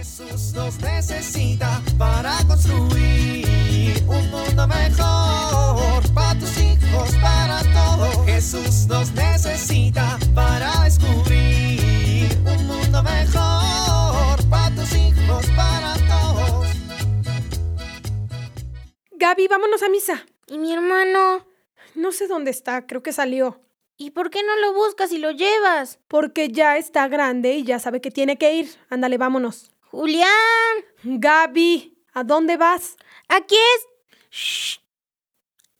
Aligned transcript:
Jesús 0.00 0.54
nos 0.54 0.80
necesita 0.80 1.82
para 1.98 2.38
construir 2.48 4.02
un 4.08 4.30
mundo 4.30 4.66
mejor 4.66 6.02
para 6.14 6.40
tus 6.40 6.56
hijos, 6.56 7.10
para 7.20 7.60
todos. 7.74 8.24
Jesús 8.24 8.86
nos 8.86 9.12
necesita 9.12 10.18
para 10.34 10.84
descubrir 10.84 12.30
un 12.46 12.66
mundo 12.66 13.02
mejor 13.02 14.38
para 14.48 14.74
tus 14.74 14.90
hijos, 14.94 15.44
para 15.54 15.92
todos. 16.08 16.66
Gaby, 19.10 19.48
vámonos 19.48 19.82
a 19.82 19.90
misa. 19.90 20.24
¿Y 20.46 20.56
mi 20.56 20.72
hermano? 20.72 21.46
No 21.94 22.12
sé 22.12 22.26
dónde 22.26 22.52
está, 22.52 22.86
creo 22.86 23.02
que 23.02 23.12
salió. 23.12 23.60
¿Y 23.98 24.12
por 24.12 24.30
qué 24.30 24.42
no 24.42 24.56
lo 24.56 24.72
buscas 24.72 25.12
y 25.12 25.18
lo 25.18 25.30
llevas? 25.30 25.98
Porque 26.08 26.48
ya 26.48 26.78
está 26.78 27.06
grande 27.06 27.52
y 27.52 27.64
ya 27.64 27.78
sabe 27.78 28.00
que 28.00 28.10
tiene 28.10 28.38
que 28.38 28.54
ir. 28.54 28.70
Ándale, 28.88 29.18
vámonos. 29.18 29.70
Julián. 29.90 30.28
Gaby, 31.02 31.98
¿a 32.14 32.22
dónde 32.22 32.56
vas? 32.56 32.96
Aquí 33.28 33.56
es. 33.56 33.86
Shh. 34.30 34.78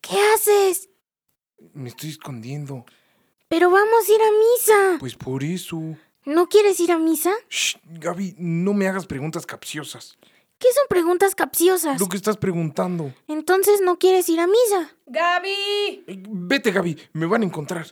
¿Qué 0.01 0.17
haces? 0.35 0.89
Me 1.75 1.91
estoy 1.91 2.11
escondiendo. 2.11 2.85
Pero 3.49 3.71
vamos 3.71 4.09
a 4.09 4.13
ir 4.13 4.21
a 4.21 4.31
misa. 4.33 4.97
Pues 4.99 5.15
por 5.15 5.45
eso. 5.45 5.81
¿No 6.25 6.49
quieres 6.49 6.81
ir 6.81 6.91
a 6.91 6.99
misa? 6.99 7.33
Shh, 7.49 7.77
Gaby, 7.85 8.35
no 8.39 8.75
me 8.75 8.89
hagas 8.89 9.07
preguntas 9.07 9.47
capciosas. 9.47 10.19
¿Qué 10.59 10.69
son 10.75 10.85
preguntas 10.89 11.35
capciosas? 11.35 12.01
Lo 12.01 12.09
que 12.09 12.17
estás 12.17 12.37
preguntando. 12.37 13.15
Entonces 13.29 13.81
no 13.81 13.99
quieres 13.99 14.29
ir 14.29 14.41
a 14.41 14.47
misa. 14.47 14.95
Gaby. 15.07 16.05
Eh, 16.07 16.23
Vete, 16.29 16.73
Gaby, 16.73 16.99
me 17.13 17.27
van 17.27 17.43
a 17.43 17.47
encontrar. 17.47 17.87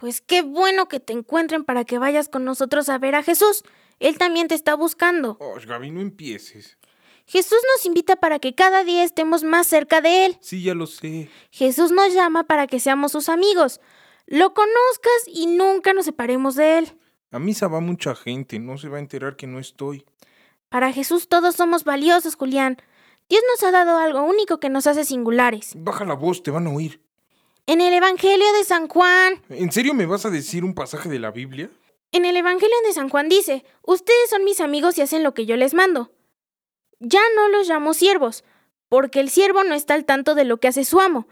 Pues 0.00 0.22
qué 0.22 0.40
bueno 0.40 0.88
que 0.88 0.98
te 0.98 1.12
encuentren 1.12 1.62
para 1.62 1.84
que 1.84 1.98
vayas 1.98 2.30
con 2.30 2.42
nosotros 2.42 2.88
a 2.88 2.96
ver 2.96 3.14
a 3.14 3.22
Jesús. 3.22 3.64
Él 3.98 4.16
también 4.16 4.48
te 4.48 4.54
está 4.54 4.74
buscando. 4.74 5.36
Oh, 5.40 5.56
Gaby, 5.62 5.90
no 5.90 6.00
empieces. 6.00 6.78
Jesús 7.26 7.58
nos 7.76 7.84
invita 7.84 8.16
para 8.16 8.38
que 8.38 8.54
cada 8.54 8.82
día 8.82 9.04
estemos 9.04 9.44
más 9.44 9.66
cerca 9.66 10.00
de 10.00 10.24
Él. 10.24 10.38
Sí, 10.40 10.62
ya 10.62 10.74
lo 10.74 10.86
sé. 10.86 11.28
Jesús 11.50 11.92
nos 11.92 12.14
llama 12.14 12.44
para 12.44 12.66
que 12.66 12.80
seamos 12.80 13.12
sus 13.12 13.28
amigos. 13.28 13.82
Lo 14.26 14.54
conozcas 14.54 15.22
y 15.26 15.46
nunca 15.46 15.92
nos 15.92 16.06
separemos 16.06 16.54
de 16.54 16.78
Él. 16.78 16.98
A 17.30 17.38
misa 17.38 17.68
va 17.68 17.80
mucha 17.80 18.14
gente, 18.14 18.58
no 18.58 18.78
se 18.78 18.88
va 18.88 18.96
a 18.96 19.00
enterar 19.00 19.36
que 19.36 19.46
no 19.46 19.58
estoy. 19.58 20.06
Para 20.70 20.94
Jesús 20.94 21.28
todos 21.28 21.56
somos 21.56 21.84
valiosos, 21.84 22.36
Julián. 22.36 22.78
Dios 23.28 23.42
nos 23.52 23.62
ha 23.64 23.70
dado 23.70 23.98
algo 23.98 24.22
único 24.22 24.60
que 24.60 24.70
nos 24.70 24.86
hace 24.86 25.04
singulares. 25.04 25.74
Baja 25.76 26.06
la 26.06 26.14
voz, 26.14 26.42
te 26.42 26.50
van 26.50 26.66
a 26.66 26.70
oír. 26.70 27.02
En 27.70 27.80
el 27.80 27.94
Evangelio 27.94 28.52
de 28.54 28.64
San 28.64 28.88
Juan. 28.88 29.40
¿En 29.48 29.70
serio 29.70 29.94
me 29.94 30.04
vas 30.04 30.26
a 30.26 30.30
decir 30.30 30.64
un 30.64 30.74
pasaje 30.74 31.08
de 31.08 31.20
la 31.20 31.30
Biblia? 31.30 31.70
En 32.10 32.24
el 32.24 32.36
Evangelio 32.36 32.74
de 32.84 32.92
San 32.92 33.08
Juan 33.08 33.28
dice, 33.28 33.64
ustedes 33.82 34.28
son 34.28 34.42
mis 34.42 34.60
amigos 34.60 34.98
y 34.98 35.02
hacen 35.02 35.22
lo 35.22 35.34
que 35.34 35.46
yo 35.46 35.56
les 35.56 35.72
mando. 35.72 36.10
Ya 36.98 37.20
no 37.36 37.48
los 37.48 37.68
llamo 37.68 37.94
siervos, 37.94 38.42
porque 38.88 39.20
el 39.20 39.30
siervo 39.30 39.62
no 39.62 39.76
está 39.76 39.94
al 39.94 40.04
tanto 40.04 40.34
de 40.34 40.44
lo 40.44 40.58
que 40.58 40.66
hace 40.66 40.84
su 40.84 41.00
amo. 41.00 41.28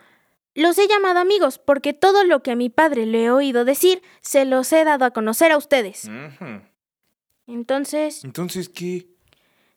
Los 0.54 0.78
he 0.78 0.86
llamado 0.86 1.18
amigos, 1.18 1.58
porque 1.58 1.92
todo 1.92 2.22
lo 2.22 2.44
que 2.44 2.52
a 2.52 2.56
mi 2.56 2.70
padre 2.70 3.04
le 3.04 3.24
he 3.24 3.30
oído 3.32 3.64
decir, 3.64 4.00
se 4.20 4.44
los 4.44 4.72
he 4.72 4.84
dado 4.84 5.06
a 5.06 5.10
conocer 5.10 5.50
a 5.50 5.56
ustedes. 5.56 6.08
Entonces, 7.48 8.22
Entonces, 8.22 8.68
¿qué? 8.68 9.08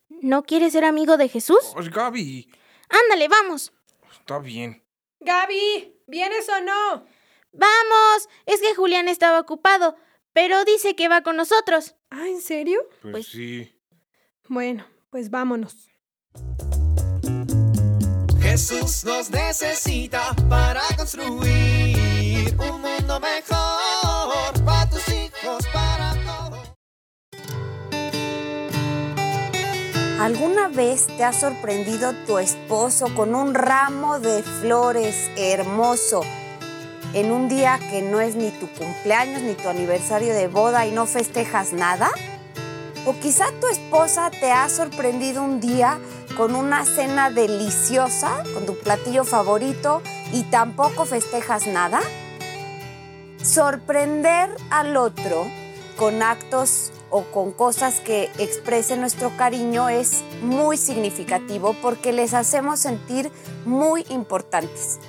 ¿no 0.09 0.44
quieres 0.44 0.73
ser 0.73 0.86
amigo 0.86 1.18
de 1.18 1.28
Jesús? 1.28 1.73
Oh, 1.75 1.81
Gaby, 1.81 2.48
Ándale, 2.88 3.28
vamos. 3.30 3.73
está 4.12 4.38
bien. 4.38 4.81
Gaby, 5.22 5.95
¿vienes 6.08 6.50
o 6.50 6.61
no? 6.61 7.05
Vamos. 7.53 8.30
Es 8.45 8.59
que 8.61 8.73
Julián 8.75 9.08
estaba 9.08 9.39
ocupado, 9.39 9.95
pero 10.33 10.66
dice 10.66 10.95
que 10.95 11.08
va 11.08 11.22
con 11.22 11.36
nosotros. 11.38 11.95
Ah, 12.09 12.28
¿en 12.28 12.41
serio? 12.41 12.81
Pues, 13.02 13.11
Pues- 13.13 13.28
sí. 13.28 13.72
Bueno, 14.47 14.86
pues 15.11 15.30
vámonos. 15.30 15.88
Jesús 18.41 19.03
nos 19.05 19.30
necesita 19.30 20.36
para 20.50 20.81
construir 20.97 22.53
un 22.57 22.81
mundo 22.81 23.19
mejor 23.19 23.60
¿Alguna 30.22 30.68
vez 30.68 31.08
te 31.08 31.24
ha 31.24 31.34
sorprendido 31.34 32.14
tu 32.28 32.38
esposo 32.38 33.08
con 33.16 33.34
un 33.34 33.56
ramo 33.56 34.20
de 34.20 34.44
flores 34.44 35.32
hermoso 35.36 36.22
en 37.16 37.32
un 37.32 37.50
día 37.50 37.80
que 37.90 38.04
no 38.04 38.22
es 38.22 38.36
ni 38.36 38.52
tu 38.52 38.68
cumpleaños 38.68 39.42
ni 39.42 39.56
tu 39.56 39.68
aniversario 39.68 40.36
de 40.36 40.48
boda 40.48 40.86
y 40.86 40.92
no 40.92 41.08
festejas 41.08 41.74
nada? 41.74 42.12
¿O 43.08 43.14
quizá 43.14 43.46
tu 43.59 43.66
esposa 43.66 44.30
te 44.30 44.52
ha 44.52 44.70
sorprendido 44.70 45.42
un 45.42 45.59
día 45.59 45.98
con 46.38 46.56
una 46.56 46.86
cena 46.86 47.32
deliciosa, 47.32 48.44
con 48.53 48.68
tu 48.68 48.78
platillo 48.78 49.24
favorito 49.24 50.03
y 50.32 50.44
tampoco 50.44 51.06
festejas 51.06 51.66
nada? 51.66 52.00
Sorprender 53.42 54.56
al 54.70 54.98
otro 54.98 55.48
con 55.98 56.22
actos 56.22 56.92
o 57.11 57.23
con 57.25 57.51
cosas 57.51 57.99
que 57.99 58.31
expresen 58.39 59.01
nuestro 59.01 59.35
cariño 59.38 59.89
es 59.89 60.23
muy 60.41 60.77
significativo 60.77 61.75
porque 61.81 62.13
les 62.13 62.33
hacemos 62.33 62.79
sentir 62.79 63.31
muy 63.66 64.05
importantes. 64.09 64.99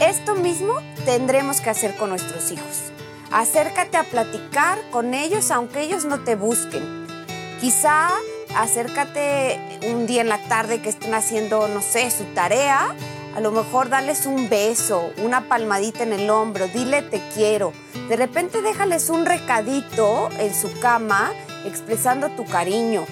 Esto 0.00 0.34
mismo 0.34 0.74
tendremos 1.06 1.60
que 1.60 1.70
hacer 1.70 1.96
con 1.96 2.10
nuestros 2.10 2.52
hijos. 2.52 2.92
Acércate 3.30 3.96
a 3.96 4.04
platicar 4.04 4.78
con 4.90 5.14
ellos 5.14 5.50
aunque 5.50 5.82
ellos 5.82 6.04
no 6.04 6.22
te 6.22 6.34
busquen. 6.36 7.06
Quizá 7.60 8.10
acércate 8.54 9.58
un 9.90 10.06
día 10.06 10.20
en 10.20 10.28
la 10.28 10.38
tarde 10.48 10.82
que 10.82 10.88
estén 10.88 11.14
haciendo, 11.14 11.68
no 11.68 11.80
sé, 11.80 12.10
su 12.10 12.24
tarea. 12.34 12.94
A 13.36 13.40
lo 13.40 13.50
mejor 13.50 13.90
darles 13.90 14.24
un 14.24 14.48
beso, 14.48 15.10
una 15.22 15.46
palmadita 15.46 16.02
en 16.02 16.14
el 16.14 16.30
hombro, 16.30 16.68
dile 16.68 17.02
te 17.02 17.20
quiero. 17.34 17.74
De 18.08 18.16
repente 18.16 18.62
déjales 18.62 19.10
un 19.10 19.26
recadito 19.26 20.30
en 20.38 20.54
su 20.54 20.72
cama 20.80 21.34
expresando 21.66 22.30
tu 22.30 22.46
cariño. 22.46 23.04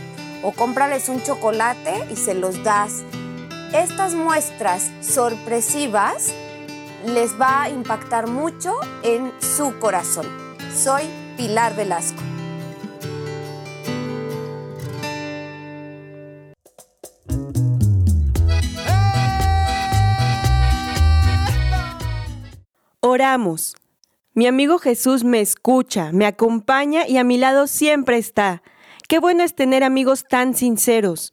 O 0.42 0.52
cómprales 0.52 1.10
un 1.10 1.22
chocolate 1.22 2.06
y 2.10 2.16
se 2.16 2.32
los 2.32 2.64
das. 2.64 3.02
Estas 3.74 4.14
muestras 4.14 4.90
sorpresivas 5.02 6.32
les 7.04 7.38
va 7.38 7.64
a 7.64 7.68
impactar 7.68 8.26
mucho 8.26 8.72
en 9.02 9.30
su 9.42 9.78
corazón. 9.78 10.26
Soy 10.74 11.02
Pilar 11.36 11.76
Velasco. 11.76 12.33
Oramos. 23.14 23.76
Mi 24.32 24.48
amigo 24.48 24.80
Jesús 24.80 25.22
me 25.22 25.40
escucha, 25.40 26.10
me 26.10 26.26
acompaña 26.26 27.06
y 27.06 27.16
a 27.18 27.22
mi 27.22 27.38
lado 27.38 27.68
siempre 27.68 28.18
está. 28.18 28.60
Qué 29.08 29.20
bueno 29.20 29.44
es 29.44 29.54
tener 29.54 29.84
amigos 29.84 30.24
tan 30.28 30.56
sinceros. 30.56 31.30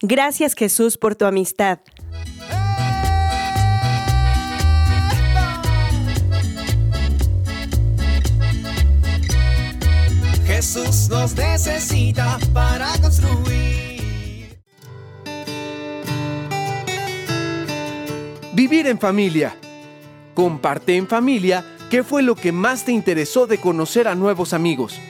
Gracias 0.00 0.54
Jesús 0.54 0.98
por 0.98 1.14
tu 1.14 1.24
amistad. 1.24 1.78
Jesús 10.44 11.08
nos 11.10 11.36
necesita 11.36 12.40
para 12.52 12.88
construir. 13.00 14.58
Vivir 18.52 18.88
en 18.88 18.98
familia. 18.98 19.56
Comparte 20.34 20.96
en 20.96 21.06
familia 21.06 21.64
qué 21.90 22.02
fue 22.02 22.22
lo 22.22 22.34
que 22.34 22.50
más 22.50 22.84
te 22.84 22.92
interesó 22.92 23.46
de 23.46 23.58
conocer 23.58 24.08
a 24.08 24.16
nuevos 24.16 24.52
amigos. 24.52 25.00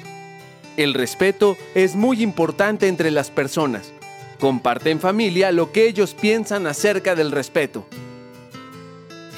El 0.77 0.93
respeto 0.93 1.57
es 1.75 1.97
muy 1.97 2.23
importante 2.23 2.89
entre 2.89 3.11
las 3.11 3.31
personas. 3.31 3.93
Comparte 4.39 4.91
en 4.91 5.01
familia 5.01 5.51
lo 5.53 5.73
que 5.73 5.89
ellos 5.89 6.15
piensan 6.15 6.67
acerca 6.67 7.15
del 7.15 7.31
respeto. 7.31 7.87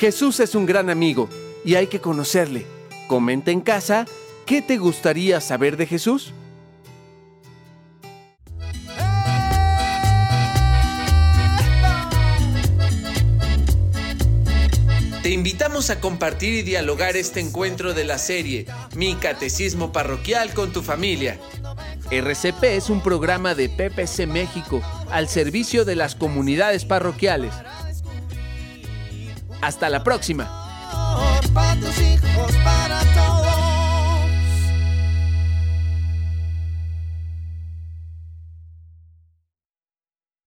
Jesús 0.00 0.40
es 0.40 0.54
un 0.54 0.66
gran 0.66 0.90
amigo 0.90 1.28
y 1.64 1.76
hay 1.76 1.86
que 1.86 2.00
conocerle. 2.00 2.66
Comenta 3.06 3.50
en 3.52 3.60
casa 3.60 4.06
qué 4.44 4.62
te 4.62 4.78
gustaría 4.78 5.40
saber 5.40 5.76
de 5.76 5.86
Jesús. 5.86 6.32
Invitamos 15.76 15.98
a 15.98 16.00
compartir 16.00 16.54
y 16.54 16.62
dialogar 16.62 17.18
este 17.18 17.38
encuentro 17.38 17.92
de 17.92 18.04
la 18.04 18.16
serie 18.16 18.64
Mi 18.94 19.14
Catecismo 19.14 19.92
Parroquial 19.92 20.54
con 20.54 20.72
tu 20.72 20.80
familia. 20.80 21.38
RCP 22.10 22.64
es 22.64 22.88
un 22.88 23.02
programa 23.02 23.54
de 23.54 23.68
PPC 23.68 24.26
México 24.26 24.80
al 25.10 25.28
servicio 25.28 25.84
de 25.84 25.94
las 25.94 26.14
comunidades 26.14 26.86
parroquiales. 26.86 27.52
Hasta 29.60 29.90
la 29.90 30.02
próxima. 30.02 30.50